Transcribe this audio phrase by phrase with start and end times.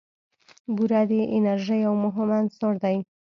[0.75, 2.97] بوره د انرژۍ یو مهم عنصر دی.